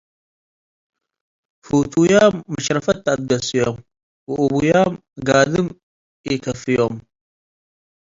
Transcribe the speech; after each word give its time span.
ፉቱያም 1.65 2.33
መሽረፈት 2.53 2.97
ተአትገስ'ዮም፡ 3.05 3.75
ወኡቡያም 4.31 4.93
ጋድም 5.27 5.67
ኢከፍዮም።” 6.33 6.95